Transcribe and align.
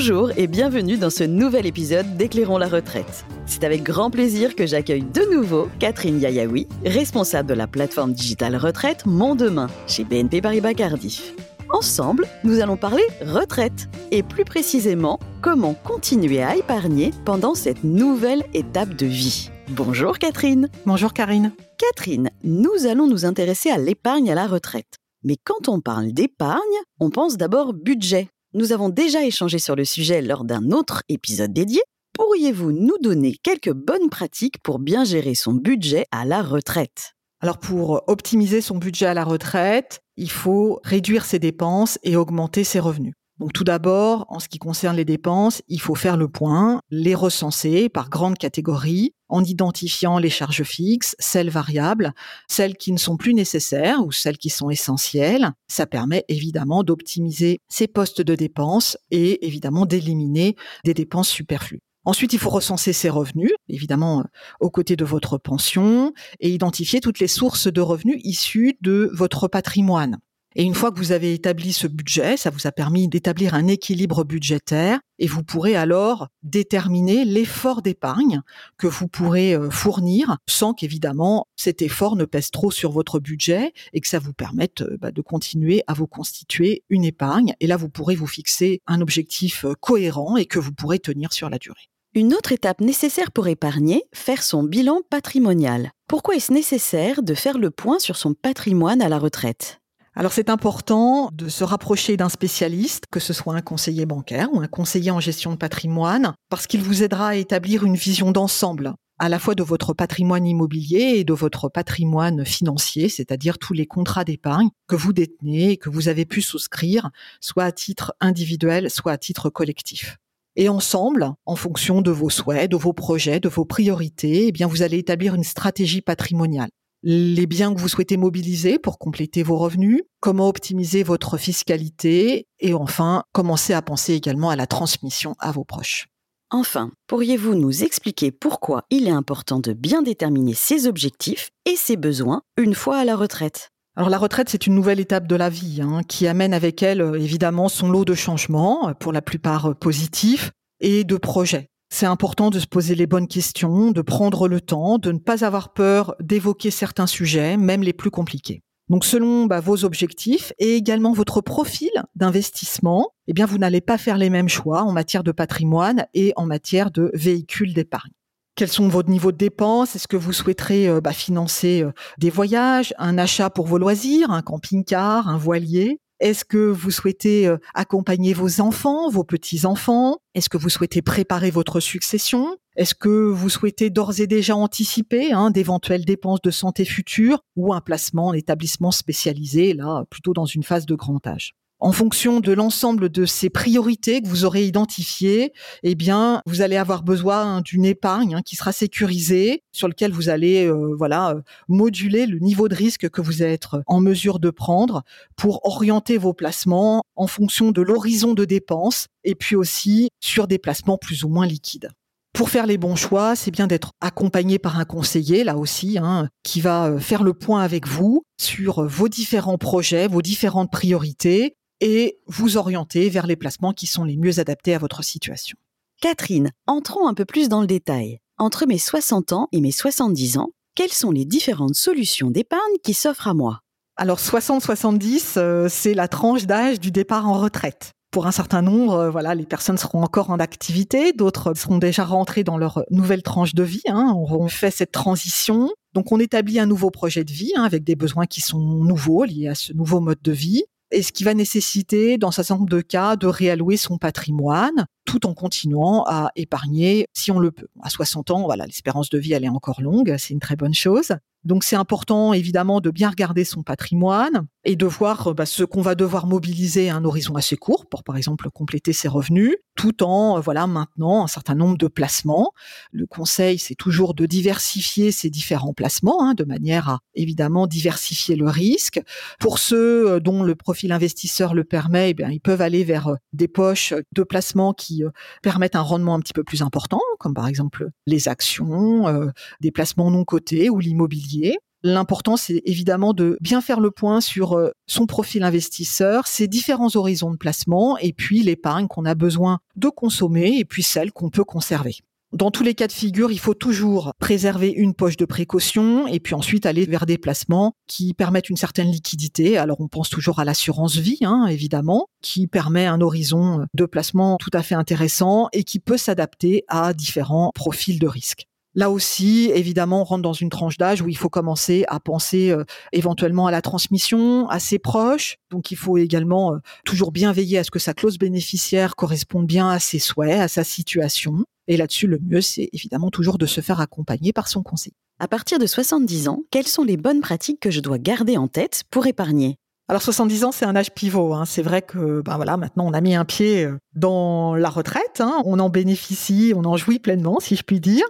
Bonjour 0.00 0.30
et 0.38 0.46
bienvenue 0.46 0.96
dans 0.96 1.10
ce 1.10 1.24
nouvel 1.24 1.66
épisode 1.66 2.16
d'Éclairons 2.16 2.56
la 2.56 2.68
retraite. 2.68 3.26
C'est 3.44 3.64
avec 3.64 3.82
grand 3.82 4.10
plaisir 4.10 4.56
que 4.56 4.66
j'accueille 4.66 5.02
de 5.02 5.30
nouveau 5.30 5.68
Catherine 5.78 6.18
Yayaoui, 6.18 6.66
responsable 6.86 7.50
de 7.50 7.54
la 7.54 7.66
plateforme 7.66 8.14
digitale 8.14 8.56
retraite 8.56 9.04
Mon 9.04 9.34
Demain 9.34 9.66
chez 9.86 10.04
BNP 10.04 10.40
Paribas 10.40 10.72
Cardiff. 10.72 11.34
Ensemble, 11.74 12.26
nous 12.44 12.60
allons 12.60 12.78
parler 12.78 13.02
retraite 13.20 13.90
et 14.10 14.22
plus 14.22 14.46
précisément 14.46 15.20
comment 15.42 15.74
continuer 15.74 16.42
à 16.42 16.56
épargner 16.56 17.10
pendant 17.26 17.54
cette 17.54 17.84
nouvelle 17.84 18.44
étape 18.54 18.96
de 18.96 19.04
vie. 19.04 19.50
Bonjour 19.68 20.18
Catherine. 20.18 20.70
Bonjour 20.86 21.12
Karine. 21.12 21.52
Catherine, 21.76 22.30
nous 22.42 22.86
allons 22.88 23.06
nous 23.06 23.26
intéresser 23.26 23.68
à 23.68 23.76
l'épargne 23.76 24.30
à 24.30 24.34
la 24.34 24.46
retraite. 24.46 24.96
Mais 25.24 25.36
quand 25.44 25.68
on 25.68 25.82
parle 25.82 26.12
d'épargne, 26.12 26.58
on 27.00 27.10
pense 27.10 27.36
d'abord 27.36 27.74
budget. 27.74 28.30
Nous 28.52 28.72
avons 28.72 28.88
déjà 28.88 29.24
échangé 29.24 29.60
sur 29.60 29.76
le 29.76 29.84
sujet 29.84 30.22
lors 30.22 30.42
d'un 30.42 30.72
autre 30.72 31.04
épisode 31.08 31.52
dédié. 31.52 31.80
Pourriez-vous 32.14 32.72
nous 32.72 32.98
donner 33.00 33.36
quelques 33.44 33.72
bonnes 33.72 34.10
pratiques 34.10 34.60
pour 34.60 34.80
bien 34.80 35.04
gérer 35.04 35.36
son 35.36 35.52
budget 35.52 36.06
à 36.10 36.24
la 36.24 36.42
retraite? 36.42 37.12
Alors 37.40 37.58
pour 37.58 38.02
optimiser 38.08 38.60
son 38.60 38.76
budget 38.76 39.06
à 39.06 39.14
la 39.14 39.22
retraite, 39.22 40.00
il 40.16 40.32
faut 40.32 40.80
réduire 40.82 41.24
ses 41.24 41.38
dépenses 41.38 42.00
et 42.02 42.16
augmenter 42.16 42.64
ses 42.64 42.80
revenus. 42.80 43.14
Donc 43.40 43.54
tout 43.54 43.64
d'abord, 43.64 44.26
en 44.28 44.38
ce 44.38 44.48
qui 44.48 44.58
concerne 44.58 44.96
les 44.96 45.06
dépenses, 45.06 45.62
il 45.66 45.80
faut 45.80 45.94
faire 45.94 46.18
le 46.18 46.28
point, 46.28 46.82
les 46.90 47.14
recenser 47.14 47.88
par 47.88 48.10
grandes 48.10 48.36
catégories, 48.36 49.14
en 49.30 49.42
identifiant 49.42 50.18
les 50.18 50.28
charges 50.28 50.62
fixes, 50.62 51.16
celles 51.18 51.48
variables, 51.48 52.12
celles 52.48 52.76
qui 52.76 52.92
ne 52.92 52.98
sont 52.98 53.16
plus 53.16 53.32
nécessaires 53.32 54.04
ou 54.04 54.12
celles 54.12 54.36
qui 54.36 54.50
sont 54.50 54.68
essentielles. 54.68 55.52
Ça 55.68 55.86
permet 55.86 56.26
évidemment 56.28 56.82
d'optimiser 56.82 57.60
ses 57.70 57.86
postes 57.86 58.20
de 58.20 58.34
dépenses 58.34 58.98
et 59.10 59.46
évidemment 59.46 59.86
d'éliminer 59.86 60.54
des 60.84 60.92
dépenses 60.92 61.30
superflues. 61.30 61.80
Ensuite, 62.04 62.34
il 62.34 62.38
faut 62.38 62.50
recenser 62.50 62.92
ses 62.92 63.08
revenus, 63.08 63.52
évidemment 63.70 64.22
aux 64.60 64.70
côtés 64.70 64.96
de 64.96 65.04
votre 65.06 65.38
pension, 65.38 66.12
et 66.40 66.50
identifier 66.50 67.00
toutes 67.00 67.20
les 67.20 67.28
sources 67.28 67.72
de 67.72 67.80
revenus 67.80 68.20
issues 68.22 68.76
de 68.82 69.10
votre 69.14 69.48
patrimoine. 69.48 70.18
Et 70.56 70.64
une 70.64 70.74
fois 70.74 70.90
que 70.90 70.98
vous 70.98 71.12
avez 71.12 71.32
établi 71.32 71.72
ce 71.72 71.86
budget, 71.86 72.36
ça 72.36 72.50
vous 72.50 72.66
a 72.66 72.72
permis 72.72 73.06
d'établir 73.06 73.54
un 73.54 73.68
équilibre 73.68 74.24
budgétaire 74.24 74.98
et 75.20 75.28
vous 75.28 75.44
pourrez 75.44 75.76
alors 75.76 76.26
déterminer 76.42 77.24
l'effort 77.24 77.82
d'épargne 77.82 78.42
que 78.76 78.88
vous 78.88 79.06
pourrez 79.06 79.54
euh, 79.54 79.70
fournir 79.70 80.38
sans 80.48 80.74
qu'évidemment 80.74 81.46
cet 81.54 81.82
effort 81.82 82.16
ne 82.16 82.24
pèse 82.24 82.50
trop 82.50 82.72
sur 82.72 82.90
votre 82.90 83.20
budget 83.20 83.72
et 83.92 84.00
que 84.00 84.08
ça 84.08 84.18
vous 84.18 84.32
permette 84.32 84.80
euh, 84.80 84.96
bah, 85.00 85.12
de 85.12 85.22
continuer 85.22 85.84
à 85.86 85.94
vous 85.94 86.08
constituer 86.08 86.82
une 86.90 87.04
épargne. 87.04 87.54
Et 87.60 87.68
là, 87.68 87.76
vous 87.76 87.88
pourrez 87.88 88.16
vous 88.16 88.26
fixer 88.26 88.80
un 88.88 89.00
objectif 89.00 89.64
euh, 89.64 89.74
cohérent 89.78 90.36
et 90.36 90.46
que 90.46 90.58
vous 90.58 90.72
pourrez 90.72 90.98
tenir 90.98 91.32
sur 91.32 91.48
la 91.48 91.58
durée. 91.58 91.90
Une 92.14 92.34
autre 92.34 92.50
étape 92.50 92.80
nécessaire 92.80 93.30
pour 93.30 93.46
épargner, 93.46 94.02
faire 94.12 94.42
son 94.42 94.64
bilan 94.64 95.02
patrimonial. 95.10 95.92
Pourquoi 96.08 96.34
est-ce 96.34 96.52
nécessaire 96.52 97.22
de 97.22 97.34
faire 97.34 97.56
le 97.56 97.70
point 97.70 98.00
sur 98.00 98.16
son 98.16 98.34
patrimoine 98.34 99.00
à 99.00 99.08
la 99.08 99.20
retraite? 99.20 99.79
Alors 100.20 100.34
c'est 100.34 100.50
important 100.50 101.30
de 101.32 101.48
se 101.48 101.64
rapprocher 101.64 102.18
d'un 102.18 102.28
spécialiste, 102.28 103.04
que 103.10 103.20
ce 103.20 103.32
soit 103.32 103.54
un 103.54 103.62
conseiller 103.62 104.04
bancaire 104.04 104.50
ou 104.52 104.60
un 104.60 104.66
conseiller 104.66 105.10
en 105.10 105.18
gestion 105.18 105.50
de 105.50 105.56
patrimoine, 105.56 106.34
parce 106.50 106.66
qu'il 106.66 106.82
vous 106.82 107.02
aidera 107.02 107.28
à 107.28 107.34
établir 107.36 107.86
une 107.86 107.96
vision 107.96 108.30
d'ensemble 108.30 108.92
à 109.18 109.30
la 109.30 109.38
fois 109.38 109.54
de 109.54 109.62
votre 109.62 109.94
patrimoine 109.94 110.46
immobilier 110.46 111.14
et 111.16 111.24
de 111.24 111.32
votre 111.32 111.70
patrimoine 111.70 112.44
financier, 112.44 113.08
c'est-à-dire 113.08 113.56
tous 113.56 113.72
les 113.72 113.86
contrats 113.86 114.24
d'épargne 114.24 114.68
que 114.88 114.94
vous 114.94 115.14
détenez 115.14 115.70
et 115.70 115.76
que 115.78 115.88
vous 115.88 116.08
avez 116.08 116.26
pu 116.26 116.42
souscrire, 116.42 117.08
soit 117.40 117.64
à 117.64 117.72
titre 117.72 118.12
individuel, 118.20 118.90
soit 118.90 119.12
à 119.12 119.16
titre 119.16 119.48
collectif. 119.48 120.18
Et 120.54 120.68
ensemble, 120.68 121.32
en 121.46 121.56
fonction 121.56 122.02
de 122.02 122.10
vos 122.10 122.28
souhaits, 122.28 122.70
de 122.70 122.76
vos 122.76 122.92
projets, 122.92 123.40
de 123.40 123.48
vos 123.48 123.64
priorités, 123.64 124.48
eh 124.48 124.52
bien, 124.52 124.66
vous 124.66 124.82
allez 124.82 124.98
établir 124.98 125.34
une 125.34 125.44
stratégie 125.44 126.02
patrimoniale 126.02 126.68
les 127.02 127.46
biens 127.46 127.74
que 127.74 127.80
vous 127.80 127.88
souhaitez 127.88 128.16
mobiliser 128.16 128.78
pour 128.78 128.98
compléter 128.98 129.42
vos 129.42 129.56
revenus, 129.56 130.02
comment 130.20 130.48
optimiser 130.48 131.02
votre 131.02 131.38
fiscalité 131.38 132.46
et 132.58 132.74
enfin, 132.74 133.24
commencer 133.32 133.72
à 133.72 133.82
penser 133.82 134.14
également 134.14 134.50
à 134.50 134.56
la 134.56 134.66
transmission 134.66 135.34
à 135.38 135.52
vos 135.52 135.64
proches. 135.64 136.08
Enfin, 136.50 136.90
pourriez-vous 137.06 137.54
nous 137.54 137.84
expliquer 137.84 138.32
pourquoi 138.32 138.84
il 138.90 139.06
est 139.06 139.12
important 139.12 139.60
de 139.60 139.72
bien 139.72 140.02
déterminer 140.02 140.54
ses 140.54 140.86
objectifs 140.86 141.50
et 141.64 141.76
ses 141.76 141.96
besoins 141.96 142.42
une 142.56 142.74
fois 142.74 142.98
à 142.98 143.04
la 143.04 143.16
retraite? 143.16 143.70
Alors 143.96 144.10
la 144.10 144.18
retraite, 144.18 144.48
c'est 144.48 144.66
une 144.66 144.74
nouvelle 144.74 145.00
étape 145.00 145.26
de 145.26 145.36
la 145.36 145.48
vie 145.48 145.80
hein, 145.82 146.02
qui 146.06 146.26
amène 146.26 146.54
avec 146.54 146.82
elle 146.82 147.00
évidemment 147.16 147.68
son 147.68 147.90
lot 147.90 148.04
de 148.04 148.14
changements, 148.14 148.92
pour 148.98 149.12
la 149.12 149.22
plupart 149.22 149.74
positifs, 149.76 150.52
et 150.80 151.04
de 151.04 151.16
projets. 151.16 151.68
C'est 151.92 152.06
important 152.06 152.50
de 152.50 152.60
se 152.60 152.66
poser 152.66 152.94
les 152.94 153.06
bonnes 153.06 153.26
questions, 153.26 153.90
de 153.90 154.00
prendre 154.00 154.46
le 154.46 154.60
temps, 154.60 154.98
de 154.98 155.10
ne 155.10 155.18
pas 155.18 155.44
avoir 155.44 155.72
peur 155.72 156.14
d'évoquer 156.20 156.70
certains 156.70 157.08
sujets, 157.08 157.56
même 157.56 157.82
les 157.82 157.92
plus 157.92 158.10
compliqués. 158.10 158.62
Donc 158.88 159.04
selon 159.04 159.46
bah, 159.46 159.60
vos 159.60 159.84
objectifs 159.84 160.52
et 160.58 160.74
également 160.74 161.12
votre 161.12 161.40
profil 161.40 161.90
d'investissement, 162.14 163.12
eh 163.28 163.32
bien 163.32 163.46
vous 163.46 163.58
n'allez 163.58 163.80
pas 163.80 163.98
faire 163.98 164.18
les 164.18 164.30
mêmes 164.30 164.48
choix 164.48 164.82
en 164.82 164.92
matière 164.92 165.24
de 165.24 165.32
patrimoine 165.32 166.06
et 166.14 166.32
en 166.36 166.46
matière 166.46 166.90
de 166.90 167.10
véhicules 167.14 167.74
d'épargne. 167.74 168.10
Quels 168.56 168.68
sont 168.68 168.88
vos 168.88 169.02
niveaux 169.02 169.32
de 169.32 169.36
dépenses? 169.36 169.94
Est-ce 169.94 170.08
que 170.08 170.16
vous 170.16 170.32
souhaiterez 170.32 170.88
euh, 170.88 171.00
bah, 171.00 171.12
financer 171.12 171.82
euh, 171.82 171.92
des 172.18 172.30
voyages, 172.30 172.92
un 172.98 173.16
achat 173.16 173.48
pour 173.48 173.66
vos 173.66 173.78
loisirs, 173.78 174.30
un 174.30 174.42
camping-car, 174.42 175.28
un 175.28 175.38
voilier? 175.38 176.00
Est-ce 176.20 176.44
que 176.44 176.58
vous 176.58 176.90
souhaitez 176.90 177.46
euh, 177.46 177.56
accompagner 177.74 178.34
vos 178.34 178.60
enfants, 178.60 179.08
vos 179.08 179.24
petits-enfants? 179.24 180.18
Est-ce 180.34 180.50
que 180.50 180.58
vous 180.58 180.68
souhaitez 180.68 181.00
préparer 181.02 181.50
votre 181.50 181.80
succession? 181.80 182.56
Est-ce 182.76 182.94
que 182.94 183.08
vous 183.08 183.48
souhaitez 183.48 183.90
d'ores 183.90 184.20
et 184.20 184.26
déjà 184.26 184.54
anticiper 184.54 185.32
hein, 185.32 185.50
d'éventuelles 185.50 186.04
dépenses 186.04 186.42
de 186.42 186.50
santé 186.50 186.84
futures 186.84 187.40
ou 187.56 187.72
un 187.72 187.80
placement 187.80 188.28
en 188.28 188.32
établissement 188.34 188.90
spécialisé, 188.90 189.72
là, 189.74 190.04
plutôt 190.10 190.34
dans 190.34 190.44
une 190.44 190.62
phase 190.62 190.86
de 190.86 190.94
grand 190.94 191.26
âge? 191.26 191.54
En 191.80 191.92
fonction 191.92 192.40
de 192.40 192.52
l'ensemble 192.52 193.08
de 193.08 193.24
ces 193.24 193.50
priorités 193.50 194.22
que 194.22 194.28
vous 194.28 194.44
aurez 194.44 194.64
identifiées, 194.64 195.52
eh 195.82 195.94
bien, 195.94 196.42
vous 196.46 196.62
allez 196.62 196.76
avoir 196.76 197.02
besoin 197.02 197.62
d'une 197.62 197.84
épargne 197.84 198.34
hein, 198.34 198.42
qui 198.44 198.56
sera 198.56 198.72
sécurisée, 198.72 199.62
sur 199.72 199.88
lequel 199.88 200.12
vous 200.12 200.28
allez, 200.28 200.66
euh, 200.66 200.94
voilà, 200.96 201.30
euh, 201.30 201.40
moduler 201.68 202.26
le 202.26 202.38
niveau 202.38 202.68
de 202.68 202.74
risque 202.74 203.08
que 203.08 203.20
vous 203.20 203.42
êtes 203.42 203.66
en 203.86 204.00
mesure 204.00 204.38
de 204.38 204.50
prendre 204.50 205.02
pour 205.36 205.64
orienter 205.64 206.18
vos 206.18 206.34
placements 206.34 207.02
en 207.16 207.26
fonction 207.26 207.70
de 207.70 207.82
l'horizon 207.82 208.34
de 208.34 208.44
dépenses 208.44 209.06
et 209.24 209.34
puis 209.34 209.56
aussi 209.56 210.08
sur 210.20 210.46
des 210.46 210.58
placements 210.58 210.98
plus 210.98 211.24
ou 211.24 211.28
moins 211.28 211.46
liquides. 211.46 211.90
Pour 212.32 212.48
faire 212.48 212.66
les 212.66 212.78
bons 212.78 212.96
choix, 212.96 213.34
c'est 213.34 213.50
bien 213.50 213.66
d'être 213.66 213.92
accompagné 214.00 214.58
par 214.58 214.78
un 214.78 214.84
conseiller, 214.84 215.42
là 215.42 215.56
aussi, 215.56 215.98
hein, 215.98 216.28
qui 216.44 216.60
va 216.60 216.86
euh, 216.86 216.98
faire 216.98 217.22
le 217.22 217.34
point 217.34 217.62
avec 217.62 217.88
vous 217.88 218.22
sur 218.40 218.86
vos 218.86 219.08
différents 219.08 219.58
projets, 219.58 220.06
vos 220.06 220.22
différentes 220.22 220.70
priorités, 220.70 221.56
et 221.80 222.18
vous 222.26 222.56
orienter 222.56 223.08
vers 223.08 223.26
les 223.26 223.36
placements 223.36 223.72
qui 223.72 223.86
sont 223.86 224.04
les 224.04 224.16
mieux 224.16 224.38
adaptés 224.38 224.74
à 224.74 224.78
votre 224.78 225.02
situation. 225.02 225.56
Catherine, 226.00 226.50
entrons 226.66 227.06
un 227.08 227.14
peu 227.14 227.24
plus 227.24 227.48
dans 227.48 227.60
le 227.60 227.66
détail. 227.66 228.20
Entre 228.38 228.66
mes 228.66 228.78
60 228.78 229.32
ans 229.32 229.48
et 229.52 229.60
mes 229.60 229.70
70 229.70 230.38
ans, 230.38 230.50
quelles 230.74 230.92
sont 230.92 231.10
les 231.10 231.24
différentes 231.24 231.74
solutions 231.74 232.30
d'épargne 232.30 232.78
qui 232.82 232.94
s'offrent 232.94 233.28
à 233.28 233.34
moi? 233.34 233.60
Alors 233.96 234.18
60-70, 234.18 235.34
euh, 235.36 235.68
c'est 235.68 235.92
la 235.92 236.08
tranche 236.08 236.46
d'âge 236.46 236.80
du 236.80 236.90
départ 236.90 237.28
en 237.28 237.34
retraite. 237.34 237.92
Pour 238.10 238.26
un 238.26 238.32
certain 238.32 238.62
nombre, 238.62 238.94
euh, 238.94 239.10
voilà, 239.10 239.34
les 239.34 239.44
personnes 239.44 239.76
seront 239.76 240.02
encore 240.02 240.30
en 240.30 240.38
activité, 240.38 241.12
d'autres 241.12 241.52
seront 241.54 241.78
déjà 241.78 242.04
rentrées 242.04 242.42
dans 242.42 242.56
leur 242.56 242.82
nouvelle 242.90 243.22
tranche 243.22 243.54
de 243.54 243.62
vie, 243.62 243.82
hein, 243.86 244.14
auront 244.16 244.48
fait 244.48 244.70
cette 244.70 244.90
transition. 244.90 245.70
Donc 245.92 246.12
on 246.12 246.18
établit 246.18 246.58
un 246.58 246.66
nouveau 246.66 246.90
projet 246.90 247.24
de 247.24 247.32
vie 247.32 247.52
hein, 247.56 247.64
avec 247.64 247.84
des 247.84 247.94
besoins 247.94 248.26
qui 248.26 248.40
sont 248.40 248.58
nouveaux 248.58 249.24
liés 249.24 249.48
à 249.48 249.54
ce 249.54 249.74
nouveau 249.74 250.00
mode 250.00 250.22
de 250.22 250.32
vie 250.32 250.64
et 250.90 251.02
ce 251.02 251.12
qui 251.12 251.24
va 251.24 251.34
nécessiter, 251.34 252.18
dans 252.18 252.28
un 252.28 252.32
certain 252.32 252.56
nombre 252.56 252.68
de 252.68 252.80
cas, 252.80 253.16
de 253.16 253.26
réallouer 253.26 253.76
son 253.76 253.98
patrimoine 253.98 254.86
tout 255.10 255.26
en 255.26 255.34
continuant 255.34 256.04
à 256.06 256.30
épargner 256.36 257.08
si 257.14 257.32
on 257.32 257.40
le 257.40 257.50
peut. 257.50 257.66
À 257.82 257.90
60 257.90 258.30
ans, 258.30 258.44
voilà, 258.44 258.64
l'espérance 258.64 259.10
de 259.10 259.18
vie, 259.18 259.32
elle 259.32 259.42
est 259.42 259.48
encore 259.48 259.82
longue, 259.82 260.14
c'est 260.18 260.32
une 260.32 260.38
très 260.38 260.54
bonne 260.54 260.72
chose. 260.72 261.16
Donc 261.44 261.64
c'est 261.64 261.76
important 261.76 262.34
évidemment 262.34 262.80
de 262.80 262.90
bien 262.90 263.08
regarder 263.08 263.44
son 263.44 263.62
patrimoine 263.62 264.46
et 264.64 264.76
de 264.76 264.84
voir 264.84 265.34
bah, 265.34 265.46
ce 265.46 265.64
qu'on 265.64 265.80
va 265.80 265.94
devoir 265.94 266.26
mobiliser 266.26 266.90
à 266.90 266.96
un 266.96 267.04
horizon 267.06 267.34
assez 267.34 267.56
court 267.56 267.86
pour 267.86 268.04
par 268.04 268.18
exemple 268.18 268.50
compléter 268.50 268.92
ses 268.92 269.08
revenus, 269.08 269.56
tout 269.74 270.02
en 270.02 270.38
voilà 270.38 270.66
maintenant 270.66 271.24
un 271.24 271.28
certain 271.28 271.54
nombre 271.54 271.78
de 271.78 271.86
placements. 271.86 272.52
Le 272.92 273.06
conseil 273.06 273.58
c'est 273.58 273.74
toujours 273.74 274.12
de 274.12 274.26
diversifier 274.26 275.12
ces 275.12 275.30
différents 275.30 275.72
placements 275.72 276.22
hein, 276.22 276.34
de 276.34 276.44
manière 276.44 276.90
à 276.90 276.98
évidemment 277.14 277.66
diversifier 277.66 278.36
le 278.36 278.48
risque. 278.48 279.00
Pour 279.38 279.58
ceux 279.58 280.10
euh, 280.10 280.20
dont 280.20 280.42
le 280.42 280.54
profil 280.54 280.92
investisseur 280.92 281.54
le 281.54 281.64
permet, 281.64 282.10
eh 282.10 282.24
ils 282.30 282.40
peuvent 282.40 282.60
aller 282.60 282.84
vers 282.84 283.08
euh, 283.08 283.16
des 283.32 283.48
poches 283.48 283.94
de 284.12 284.22
placements 284.22 284.74
qui 284.74 284.99
qui 285.00 285.40
permettent 285.42 285.76
un 285.76 285.82
rendement 285.82 286.14
un 286.14 286.20
petit 286.20 286.32
peu 286.32 286.44
plus 286.44 286.62
important, 286.62 287.00
comme 287.18 287.34
par 287.34 287.46
exemple 287.46 287.88
les 288.06 288.28
actions, 288.28 289.30
des 289.60 289.70
placements 289.70 290.10
non 290.10 290.24
cotés 290.24 290.70
ou 290.70 290.78
l'immobilier. 290.78 291.56
L'important, 291.82 292.36
c'est 292.36 292.60
évidemment 292.66 293.14
de 293.14 293.38
bien 293.40 293.62
faire 293.62 293.80
le 293.80 293.90
point 293.90 294.20
sur 294.20 294.52
euh, 294.52 294.70
son 294.86 295.06
profil 295.06 295.42
investisseur, 295.42 296.26
ses 296.26 296.46
différents 296.46 296.94
horizons 296.94 297.30
de 297.30 297.36
placement, 297.36 297.96
et 297.98 298.12
puis 298.12 298.42
l'épargne 298.42 298.86
qu'on 298.86 299.06
a 299.06 299.14
besoin 299.14 299.60
de 299.76 299.88
consommer, 299.88 300.58
et 300.58 300.66
puis 300.66 300.82
celle 300.82 301.10
qu'on 301.10 301.30
peut 301.30 301.44
conserver. 301.44 301.96
Dans 302.32 302.52
tous 302.52 302.62
les 302.62 302.74
cas 302.74 302.86
de 302.86 302.92
figure, 302.92 303.32
il 303.32 303.40
faut 303.40 303.54
toujours 303.54 304.12
préserver 304.20 304.70
une 304.70 304.94
poche 304.94 305.16
de 305.16 305.24
précaution 305.24 306.06
et 306.06 306.20
puis 306.20 306.36
ensuite 306.36 306.64
aller 306.64 306.86
vers 306.86 307.04
des 307.04 307.18
placements 307.18 307.72
qui 307.88 308.14
permettent 308.14 308.48
une 308.48 308.56
certaine 308.56 308.88
liquidité. 308.88 309.58
Alors 309.58 309.80
on 309.80 309.88
pense 309.88 310.10
toujours 310.10 310.38
à 310.38 310.44
l'assurance 310.44 310.96
vie, 310.96 311.18
hein, 311.22 311.46
évidemment, 311.46 312.06
qui 312.22 312.46
permet 312.46 312.86
un 312.86 313.00
horizon 313.00 313.66
de 313.74 313.84
placement 313.84 314.36
tout 314.38 314.50
à 314.52 314.62
fait 314.62 314.76
intéressant 314.76 315.48
et 315.52 315.64
qui 315.64 315.80
peut 315.80 315.96
s'adapter 315.96 316.62
à 316.68 316.94
différents 316.94 317.50
profils 317.52 317.98
de 317.98 318.06
risque. 318.06 318.46
Là 318.76 318.88
aussi, 318.90 319.50
évidemment, 319.52 320.02
on 320.02 320.04
rentre 320.04 320.22
dans 320.22 320.32
une 320.32 320.48
tranche 320.48 320.78
d'âge 320.78 321.02
où 321.02 321.08
il 321.08 321.16
faut 321.16 321.28
commencer 321.28 321.84
à 321.88 321.98
penser 321.98 322.52
euh, 322.52 322.62
éventuellement 322.92 323.48
à 323.48 323.50
la 323.50 323.62
transmission 323.62 324.48
à 324.48 324.60
ses 324.60 324.78
proches. 324.78 325.38
Donc, 325.50 325.72
il 325.72 325.76
faut 325.76 325.98
également 325.98 326.54
euh, 326.54 326.58
toujours 326.84 327.10
bien 327.10 327.32
veiller 327.32 327.58
à 327.58 327.64
ce 327.64 327.72
que 327.72 327.80
sa 327.80 327.94
clause 327.94 328.18
bénéficiaire 328.18 328.94
corresponde 328.94 329.48
bien 329.48 329.68
à 329.68 329.80
ses 329.80 329.98
souhaits, 329.98 330.38
à 330.38 330.46
sa 330.46 330.62
situation. 330.62 331.44
Et 331.70 331.76
là-dessus, 331.76 332.08
le 332.08 332.18
mieux, 332.18 332.40
c'est 332.40 332.68
évidemment 332.72 333.10
toujours 333.10 333.38
de 333.38 333.46
se 333.46 333.60
faire 333.60 333.78
accompagner 333.78 334.32
par 334.32 334.48
son 334.48 334.60
conseiller. 334.60 334.96
À 335.20 335.28
partir 335.28 335.60
de 335.60 335.66
70 335.66 336.26
ans, 336.26 336.42
quelles 336.50 336.66
sont 336.66 336.82
les 336.82 336.96
bonnes 336.96 337.20
pratiques 337.20 337.60
que 337.60 337.70
je 337.70 337.78
dois 337.78 337.98
garder 337.98 338.36
en 338.36 338.48
tête 338.48 338.82
pour 338.90 339.06
épargner? 339.06 339.59
Alors 339.90 340.02
70 340.02 340.44
ans, 340.44 340.52
c'est 340.52 340.66
un 340.66 340.76
âge 340.76 340.92
pivot. 340.92 341.34
Hein. 341.34 341.44
C'est 341.44 341.62
vrai 341.62 341.82
que 341.82 342.22
ben 342.22 342.36
voilà, 342.36 342.56
maintenant 342.56 342.86
on 342.86 342.92
a 342.92 343.00
mis 343.00 343.16
un 343.16 343.24
pied 343.24 343.64
euh, 343.64 343.76
dans 343.96 344.54
la 344.54 344.70
retraite. 344.70 345.18
Hein. 345.20 345.42
On 345.44 345.58
en 345.58 345.68
bénéficie, 345.68 346.52
on 346.54 346.64
en 346.64 346.76
jouit 346.76 347.00
pleinement, 347.00 347.40
si 347.40 347.56
je 347.56 347.64
puis 347.64 347.80
dire. 347.80 348.04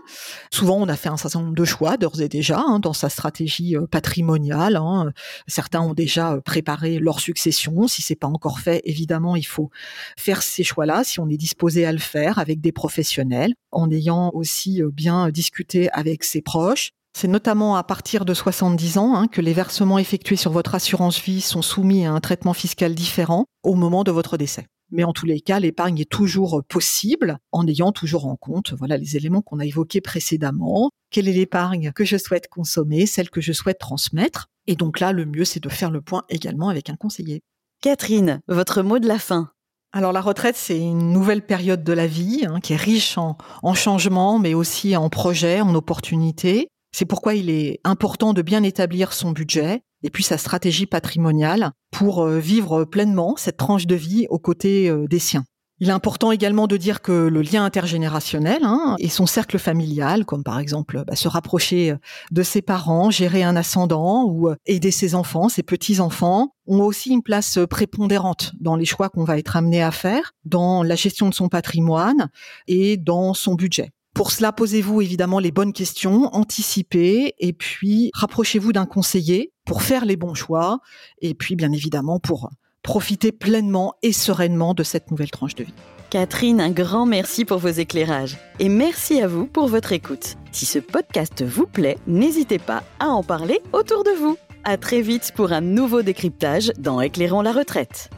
Souvent, 0.52 0.76
on 0.76 0.88
a 0.88 0.96
fait 0.96 1.08
un 1.08 1.16
certain 1.16 1.40
nombre 1.40 1.54
de 1.54 1.64
choix 1.64 1.96
d'ores 1.96 2.20
et 2.20 2.28
déjà 2.28 2.58
hein, 2.60 2.80
dans 2.80 2.92
sa 2.92 3.08
stratégie 3.08 3.78
euh, 3.78 3.86
patrimoniale. 3.86 4.76
Hein. 4.76 5.10
Certains 5.46 5.80
ont 5.80 5.94
déjà 5.94 6.34
euh, 6.34 6.42
préparé 6.42 6.98
leur 6.98 7.18
succession. 7.18 7.88
Si 7.88 8.02
c'est 8.02 8.14
pas 8.14 8.28
encore 8.28 8.60
fait, 8.60 8.82
évidemment, 8.84 9.34
il 9.34 9.46
faut 9.46 9.70
faire 10.18 10.42
ces 10.42 10.64
choix-là 10.64 11.02
si 11.02 11.18
on 11.18 11.30
est 11.30 11.38
disposé 11.38 11.86
à 11.86 11.92
le 11.92 11.98
faire 11.98 12.38
avec 12.38 12.60
des 12.60 12.72
professionnels, 12.72 13.54
en 13.72 13.90
ayant 13.90 14.30
aussi 14.34 14.82
bien 14.92 15.30
discuté 15.30 15.90
avec 15.92 16.24
ses 16.24 16.42
proches, 16.42 16.92
c'est 17.12 17.28
notamment 17.28 17.76
à 17.76 17.82
partir 17.82 18.24
de 18.24 18.34
70 18.34 18.98
ans 18.98 19.14
hein, 19.14 19.26
que 19.26 19.40
les 19.40 19.52
versements 19.52 19.98
effectués 19.98 20.36
sur 20.36 20.52
votre 20.52 20.74
assurance 20.74 21.20
vie 21.20 21.40
sont 21.40 21.62
soumis 21.62 22.06
à 22.06 22.12
un 22.12 22.20
traitement 22.20 22.54
fiscal 22.54 22.94
différent 22.94 23.46
au 23.62 23.74
moment 23.74 24.04
de 24.04 24.10
votre 24.10 24.36
décès. 24.36 24.66
Mais 24.92 25.04
en 25.04 25.12
tous 25.12 25.26
les 25.26 25.40
cas, 25.40 25.60
l'épargne 25.60 26.00
est 26.00 26.10
toujours 26.10 26.62
possible 26.68 27.38
en 27.52 27.66
ayant 27.66 27.92
toujours 27.92 28.26
en 28.26 28.36
compte 28.36 28.72
voilà 28.72 28.96
les 28.96 29.16
éléments 29.16 29.42
qu'on 29.42 29.60
a 29.60 29.64
évoqués 29.64 30.00
précédemment. 30.00 30.90
Quelle 31.10 31.28
est 31.28 31.32
l'épargne 31.32 31.92
que 31.92 32.04
je 32.04 32.16
souhaite 32.16 32.48
consommer, 32.48 33.06
celle 33.06 33.30
que 33.30 33.40
je 33.40 33.52
souhaite 33.52 33.78
transmettre? 33.78 34.46
Et 34.66 34.76
donc 34.76 35.00
là, 35.00 35.12
le 35.12 35.26
mieux, 35.26 35.44
c'est 35.44 35.62
de 35.62 35.68
faire 35.68 35.90
le 35.90 36.00
point 36.00 36.24
également 36.28 36.68
avec 36.68 36.90
un 36.90 36.96
conseiller. 36.96 37.42
Catherine, 37.82 38.40
votre 38.48 38.82
mot 38.82 38.98
de 38.98 39.08
la 39.08 39.18
fin. 39.18 39.50
Alors 39.92 40.12
la 40.12 40.20
retraite, 40.20 40.56
c'est 40.56 40.78
une 40.78 41.12
nouvelle 41.12 41.42
période 41.42 41.82
de 41.82 41.92
la 41.92 42.06
vie 42.06 42.44
hein, 42.46 42.60
qui 42.60 42.74
est 42.74 42.76
riche 42.76 43.18
en, 43.18 43.36
en 43.62 43.74
changements, 43.74 44.38
mais 44.38 44.54
aussi 44.54 44.96
en 44.96 45.08
projets, 45.08 45.60
en 45.60 45.74
opportunités. 45.74 46.68
C'est 46.92 47.04
pourquoi 47.04 47.34
il 47.34 47.50
est 47.50 47.80
important 47.84 48.32
de 48.32 48.42
bien 48.42 48.62
établir 48.62 49.12
son 49.12 49.30
budget 49.30 49.82
et 50.02 50.10
puis 50.10 50.22
sa 50.22 50.38
stratégie 50.38 50.86
patrimoniale 50.86 51.72
pour 51.90 52.22
euh, 52.22 52.38
vivre 52.38 52.84
pleinement 52.84 53.34
cette 53.36 53.56
tranche 53.56 53.86
de 53.86 53.94
vie 53.94 54.26
aux 54.30 54.38
côtés 54.38 54.88
euh, 54.88 55.06
des 55.06 55.18
siens. 55.18 55.44
Il 55.82 55.88
est 55.88 55.92
important 55.92 56.30
également 56.30 56.66
de 56.66 56.76
dire 56.76 57.00
que 57.00 57.28
le 57.28 57.40
lien 57.40 57.64
intergénérationnel 57.64 58.64
hein, 58.64 58.96
et 58.98 59.08
son 59.08 59.24
cercle 59.24 59.58
familial, 59.58 60.26
comme 60.26 60.42
par 60.42 60.58
exemple 60.58 61.04
bah, 61.06 61.16
se 61.16 61.28
rapprocher 61.28 61.92
euh, 61.92 61.96
de 62.32 62.42
ses 62.42 62.60
parents, 62.60 63.10
gérer 63.10 63.44
un 63.44 63.56
ascendant 63.56 64.24
ou 64.24 64.50
aider 64.66 64.90
ses 64.90 65.14
enfants, 65.14 65.48
ses 65.48 65.62
petits-enfants, 65.62 66.54
ont 66.66 66.82
aussi 66.82 67.10
une 67.10 67.22
place 67.22 67.58
prépondérante 67.68 68.52
dans 68.60 68.76
les 68.76 68.84
choix 68.84 69.08
qu'on 69.08 69.24
va 69.24 69.38
être 69.38 69.56
amené 69.56 69.82
à 69.82 69.90
faire, 69.90 70.32
dans 70.44 70.82
la 70.82 70.96
gestion 70.96 71.28
de 71.28 71.34
son 71.34 71.48
patrimoine 71.48 72.30
et 72.66 72.96
dans 72.96 73.32
son 73.32 73.54
budget. 73.54 73.90
Pour 74.20 74.32
cela, 74.32 74.52
posez-vous 74.52 75.00
évidemment 75.00 75.38
les 75.38 75.50
bonnes 75.50 75.72
questions, 75.72 76.28
anticipez 76.34 77.34
et 77.38 77.54
puis 77.54 78.10
rapprochez-vous 78.12 78.70
d'un 78.70 78.84
conseiller 78.84 79.54
pour 79.64 79.80
faire 79.80 80.04
les 80.04 80.16
bons 80.16 80.34
choix 80.34 80.80
et 81.22 81.32
puis 81.32 81.56
bien 81.56 81.72
évidemment 81.72 82.20
pour 82.20 82.50
profiter 82.82 83.32
pleinement 83.32 83.94
et 84.02 84.12
sereinement 84.12 84.74
de 84.74 84.82
cette 84.82 85.10
nouvelle 85.10 85.30
tranche 85.30 85.54
de 85.54 85.64
vie. 85.64 85.72
Catherine, 86.10 86.60
un 86.60 86.68
grand 86.70 87.06
merci 87.06 87.46
pour 87.46 87.56
vos 87.56 87.68
éclairages 87.68 88.36
et 88.58 88.68
merci 88.68 89.22
à 89.22 89.26
vous 89.26 89.46
pour 89.46 89.68
votre 89.68 89.92
écoute. 89.92 90.36
Si 90.52 90.66
ce 90.66 90.80
podcast 90.80 91.42
vous 91.42 91.66
plaît, 91.66 91.96
n'hésitez 92.06 92.58
pas 92.58 92.82
à 92.98 93.08
en 93.08 93.22
parler 93.22 93.62
autour 93.72 94.04
de 94.04 94.10
vous. 94.10 94.36
À 94.64 94.76
très 94.76 95.00
vite 95.00 95.32
pour 95.34 95.52
un 95.52 95.62
nouveau 95.62 96.02
décryptage 96.02 96.72
dans 96.76 97.00
Éclairons 97.00 97.40
la 97.40 97.52
retraite. 97.52 98.10